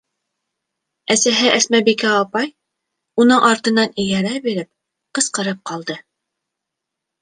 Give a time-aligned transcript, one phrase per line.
[1.15, 2.49] Әсәһе Әсмәбикә апай,
[3.27, 4.75] уның артынан эйәрә биреп,
[5.21, 6.05] ҡысҡырып ҡалды: